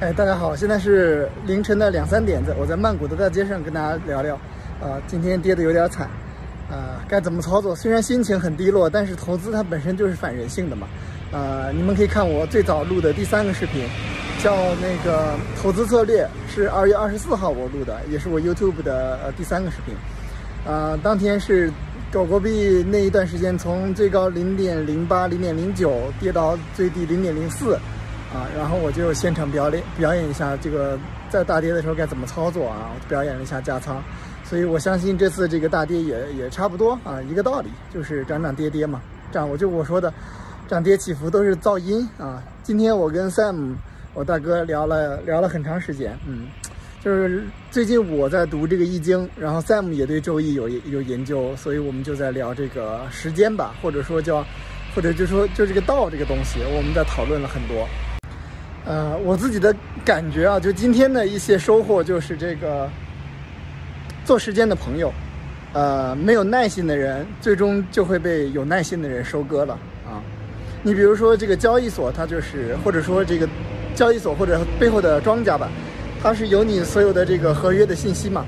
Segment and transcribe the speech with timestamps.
[0.00, 4.36] 哎，大家好，现在是凌晨的两三点子，我在曼谷的大街上跟大家聊聊。
[4.80, 6.08] 啊，今天跌的有点惨，
[6.70, 7.74] 啊，该怎么操作？
[7.74, 10.86] 虽然心情很低落，但是投资它本身就是反人性的嘛。
[11.32, 13.88] 呃，你们可以看我最早录的第三个视频，
[14.40, 19.92] 叫那个投资策略，是二月二十四号我录的，也是我 YouTube 的呃第三个视频。
[20.64, 21.72] 啊，当天是
[22.12, 27.76] 狗狗币那一段时间从最高零点零八、零点零九跌到最低零点零四。
[28.32, 30.98] 啊，然后我就现场表演表演一下这个
[31.30, 34.02] 在大跌的时候该怎么操作啊，表演了一下加仓，
[34.44, 39.00] 所以我相信这次这个大跌也也差不多啊，一个道理，就是涨涨跌跌嘛，
[39.32, 40.12] 涨我就我说的，
[40.68, 42.42] 涨跌起伏都是噪音啊。
[42.62, 43.74] 今天我跟 Sam
[44.12, 46.48] 我大哥聊了聊了很长时间，嗯，
[47.02, 54.44] 就是最近我在读这个易经，然后 Sam 也对周易有有研究，所以我们就在聊这个时间吧，或者说叫，
[54.94, 57.88] 或者就说就这个道这个东西，我们在讨论了很多。
[58.84, 62.88] 呃，我自己的感觉啊，就今天的一些收获就是这个
[64.24, 65.12] 做时间的朋友，
[65.74, 69.74] 呃，没有耐心的人，最终就会被有耐心的人收割了
[70.06, 70.24] 啊。
[70.82, 73.46] 你比如说这个交易所，它就是或者说这个
[73.94, 75.68] 交易所或者背后的庄家吧，
[76.22, 78.46] 它是有你所有的这个合约的信息嘛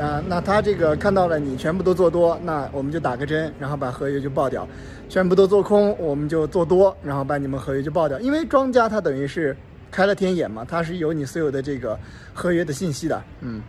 [0.00, 4.66] 啊，那他这个看到了你全部都做多，那我们就打个针，然后把合约就爆掉；
[5.06, 8.18] 全部都做空，我们就做多，然后把你们合约就爆掉。
[8.20, 9.54] 因为庄家他等于是。
[9.92, 11.96] 开了天眼嘛，它是有你所有的这个
[12.32, 13.62] 合约的信息的，嗯，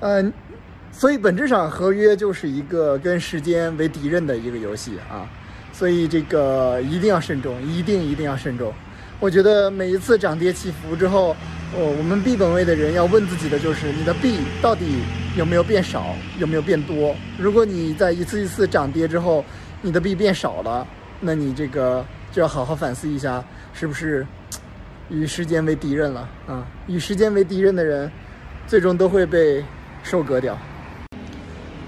[0.00, 0.32] 嗯，
[0.90, 5.28] 所以本质上合约就是一个跟时间为敌人的一个游戏啊，
[5.72, 8.72] 所以这个一定要慎重，一定一定要慎重。
[9.20, 11.36] 我觉得每一次涨跌起伏之后，
[11.76, 15.02] 哦，我们币本位的人要问自己的就是，你的币到底
[15.36, 17.14] 有没有变少，有没有变多？
[17.38, 19.44] 如果你在一次一次涨跌之后，
[19.82, 20.86] 你的币变少了，
[21.20, 22.02] 那你这个
[22.32, 24.26] 就要好好反思一下，是不是？
[25.10, 26.64] 与时间为敌人了啊！
[26.86, 28.10] 与时间为敌人的人，
[28.66, 29.62] 最终都会被
[30.04, 30.56] 收割掉。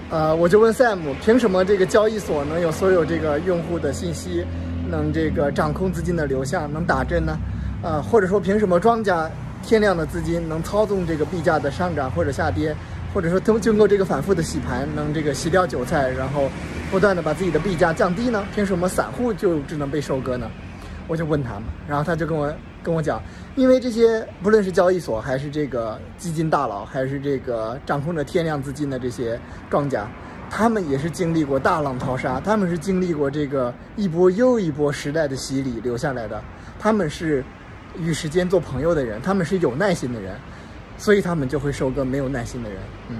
[0.09, 4.45] 啊，我就问 Sam，凭什么这个交易所能有所有这个用户的信息，
[4.89, 7.37] 能这个掌控资金的流向，能打针呢？
[7.81, 9.31] 啊，或者说凭什么庄家
[9.63, 12.75] 天量的资金能操纵这个币价的上涨或者下跌，
[13.13, 16.49] 或者说通经过这个反复的洗盘，能这个洗掉韭菜，然后
[16.91, 18.45] 不断的把自己的币价降低呢？
[18.53, 20.51] 凭什么散户就只能被收割呢？
[21.07, 22.53] 我就问他嘛，然后他就跟我。
[22.83, 23.21] 跟我讲，
[23.55, 29.39] 因为这些不论是交易所，还是这个基金大佬，还是这个掌控着天量资金的这些
[29.69, 30.05] 庄家，
[30.49, 36.41] 他们也是经历过大浪淘沙，他们是经历过这个一波又一波时代的洗礼留下来的，
[36.77, 37.43] 他们是
[37.97, 40.35] 与时间做朋友的人，他们是有耐心的人，
[40.97, 42.79] 所以他们就会收割没有耐心的人。
[43.07, 43.15] 嗯，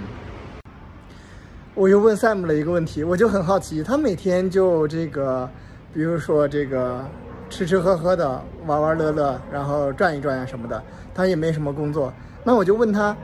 [1.73, 5.49] 我又问 Sam 了一个问题，我就很好奇，他每天就这个，
[5.93, 7.07] 比如说这个。
[7.53, 10.81] 吃吃喝喝的，玩玩乐乐，然后转一转呀什么的，
[11.13, 12.11] 他也没什么工作。
[12.43, 13.15] 那我就问他，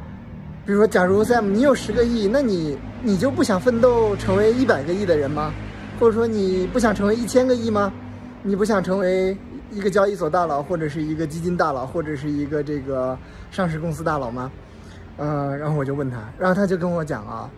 [0.68, 5.52] 比如说，假如 Sam 你有十个亿，那你你就不想奋斗成为一百个亿的人吗？
[6.00, 7.92] 或者说你不想成为一千个亿吗？
[8.44, 9.36] 你不想成为
[9.72, 13.18] 一个交易所大佬，或者是一个基金大佬，或者是一个这个
[13.50, 14.52] 上市公司大佬吗？
[15.18, 17.50] 嗯，然后我就问他，然后他就跟我讲啊，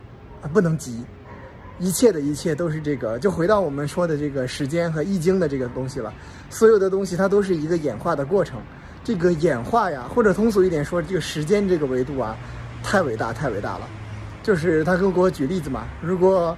[0.53, 1.03] 不能急。
[1.81, 6.13] 一切的一切都是这个，就回到我们说的这个时间和易经的这个东西了。
[6.49, 8.61] 所有的东西它都是一个演化的过程。
[9.03, 12.37] 这个演化呀，或者通俗一点说，这个时间这个维度啊，
[12.83, 13.89] 太伟大，太伟大了。
[14.43, 16.55] 就是他给我举例子嘛，如果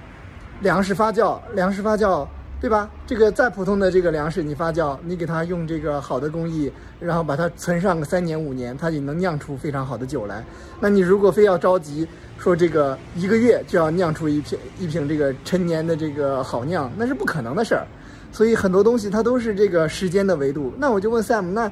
[0.60, 2.28] 粮食发酵，粮食发酵。
[2.64, 2.88] 对吧？
[3.06, 10.42] 这个再普通的这个粮食，你发酵，你给它用这个好的工艺，然后把它存上个三年五年，它也能酿出非常好的酒来。
[10.80, 12.08] 那你如果非要着急
[12.38, 17.86] 说这个一个月就要酿出一瓶一瓶这个陈年的这个好酿，那是不可能的事儿。
[18.32, 20.72] 所以很多东西它都是这个时间的维度。
[20.78, 21.70] 那我就问 Sam，那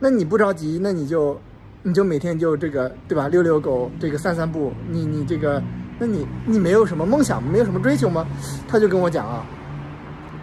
[0.00, 1.40] 那你不着急，那你就
[1.84, 3.28] 你就每天就这个对吧？
[3.28, 5.62] 遛遛狗，这个散散步，你你这个，
[6.00, 8.26] 那你你没有什么梦想，没有什么追求吗？
[8.66, 9.46] 他就跟我讲啊。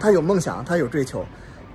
[0.00, 1.24] 他有梦想，他有追求，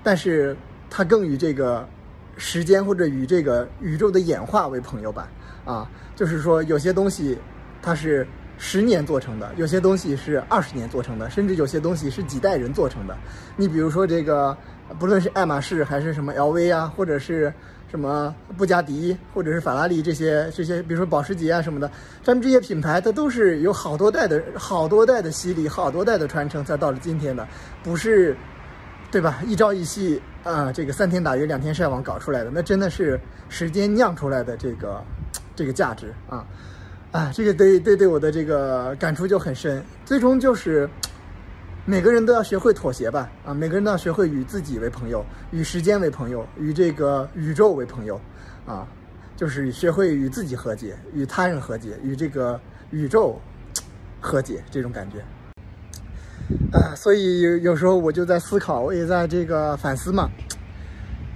[0.03, 0.57] 但是
[0.89, 1.87] 他更与这个
[2.35, 5.29] 时间或者与这个宇宙的演化为朋友吧。
[5.63, 7.37] 啊，就是说有些东西
[7.81, 8.27] 它是
[8.57, 13.17] 十年做成的，有些东西是二十年做成的，甚至有些东西是几代人做成的。
[13.55, 14.55] 你比如说这个，
[14.99, 17.51] 不论是爱马仕还是什么 LV 啊，或者是
[17.95, 21.89] 什么布加迪，或者是法拉利这些这些，比如说保时捷啊什么的，
[22.23, 27.47] 咱们这些品牌它都是有好多代的好多代的洗礼，好多代的传承才到了今天的，
[27.83, 28.35] 不是，
[29.09, 29.41] 对吧？
[29.47, 33.19] 一朝一夕啊，这个三天打鱼两天晒网搞出来的，那真的是
[33.49, 35.01] 时间酿出来的这个。
[35.57, 36.45] 这个价值啊，
[37.13, 39.81] 啊，这个对对对我的这个感触就很深。
[40.03, 40.85] 最终就是
[41.87, 48.20] 每个人都要学会妥协吧，啊，每个人都要学会与自己为朋友，与时间为朋友，与这个宇宙为朋友，
[48.66, 48.87] 啊，
[49.35, 52.59] 就是学会与自己和解，与他人和解，与这个
[52.90, 53.40] 宇宙
[54.20, 55.17] 和解这种感觉。
[56.73, 60.28] 呃，所以有有时候我就在思考，我也在这个反思嘛。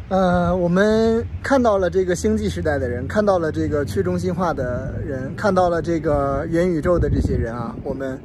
[0.09, 8.19] 呃，我们看到了这个星际时代的人，看到了这个去中心化的人，看到了这个元宇宙的这些人啊，我们，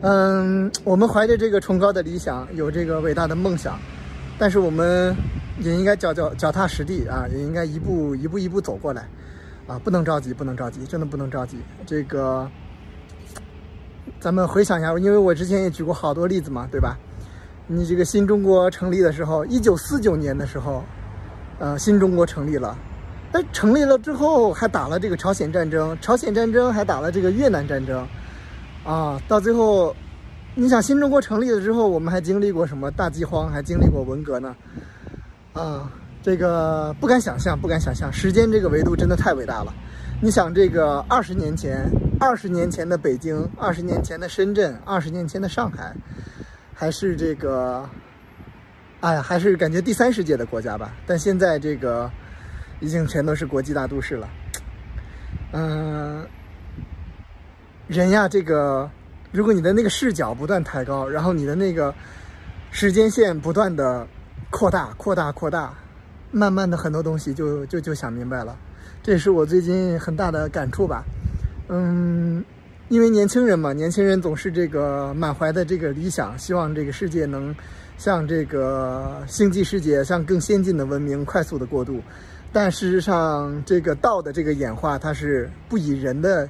[0.00, 3.78] 嗯，我们怀着这个崇高的理想，有这个伟大的梦想，
[4.38, 5.14] 但是我们
[5.58, 9.08] 也应该脚脚脚踏实地啊，也应该一步一步一步走过来，
[9.66, 11.58] 啊，不能着急，不能着急，真的不能着急。
[11.84, 12.48] 这个，
[14.20, 16.96] 咱们回想一下，因为我之前也举过好多例子嘛，对吧？
[17.66, 20.82] 你这个新中国成立的时候，一九四九年的时候。
[21.60, 22.78] 呃，新中国成立了，
[23.32, 28.06] 那成立了之后还打了这个朝鲜战争，朝鲜战争还打了这个越南战争，
[28.88, 29.94] 啊，到最后，
[30.54, 34.56] 你想新中国成立了之后，我们还经历过什么大饥荒，还经历过文革呢？
[35.52, 35.92] 啊，
[36.22, 39.74] 这个不敢想象，不敢想象，时间这个维度真的太伟大了。
[40.22, 41.86] 你想，这个二十年前，
[42.18, 45.94] 二十年前的北京，二十年前的深圳，二十年前的上海，
[46.72, 47.86] 还是这个。
[49.00, 50.92] 哎呀，还是感觉第三世界的国家吧。
[51.06, 52.10] 但现在这个
[52.80, 54.26] 已经全都是国际大都市了。
[55.52, 56.26] 嗯，
[57.88, 58.88] 人呀，这个
[59.32, 61.92] 如果你的那个视角不断抬高，然后你的那个
[62.70, 64.06] 时间线不断的
[64.50, 65.74] 扩大、扩大、扩大，
[66.30, 68.56] 慢慢的很多东西就就就想明白了。
[69.02, 71.02] 这也是我最近很大的感触吧。
[71.68, 72.44] 嗯，
[72.88, 77.54] 因为年轻人嘛，年轻人总是这个满怀的这个理想，希望这个世界能。
[77.98, 82.00] 向这个星际世界，向更先进的文明快速的过渡，
[82.52, 86.48] 但事实上，这个道的这个演化，它是不以人的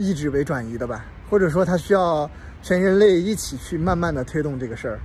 [0.00, 1.04] 意志为转移的吧？
[1.28, 2.28] 或者说，它需要
[2.62, 4.98] 全人类一起去慢慢的推动这个事儿，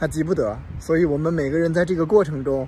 [0.00, 0.58] 它急不得。
[0.80, 2.66] 所以我们每个人在这个过程中，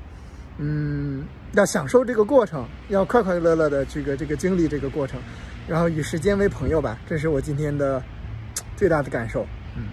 [0.58, 1.24] 嗯，
[1.54, 5.18] 要享受这个过程，要快快乐乐的这个这个经历这个过程，
[5.66, 6.98] 然后与时间为朋友吧。
[7.08, 8.00] 这是我今天的
[8.76, 9.46] 最大的感受。
[9.74, 9.84] 嗯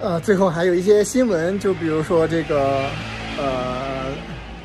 [0.00, 2.88] 呃，最后还有一些新闻，就比如说这个，
[3.38, 4.06] 呃，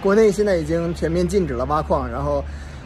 [0.02, 2.44] 国内现在已经全面禁止了挖矿，然后，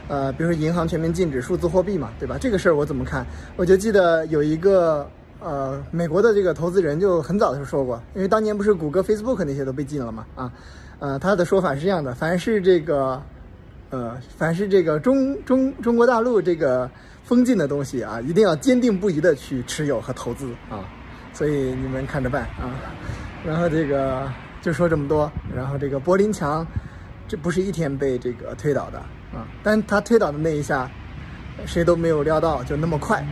[0.08, 2.38] 呃，比如说银行全面禁止数字货币嘛，对吧？
[2.40, 3.26] 这个事儿我怎么看？
[3.56, 5.10] 我就记得有一个
[5.40, 10.52] 呃，美国的这个投资人就很早的时候说过，因为当年不是谷歌、Facebook 那些都被禁了嘛，啊，
[11.00, 13.22] 呃，他的说法是这样的：凡是这个，
[13.90, 16.90] 呃，凡是这个中中中国大陆这个
[17.24, 20.86] 封禁的东西啊，一定要坚定不移的去持有和投资啊。
[21.34, 22.74] 所以你们看着办啊，
[23.46, 24.32] 然后这个
[24.62, 26.66] 就说这么多，然后这个柏林墙，
[27.28, 29.02] 这不是一天被这个推倒的
[29.64, 30.90] 但他推倒的那一下，
[31.66, 33.26] 谁都没有料到就那么快。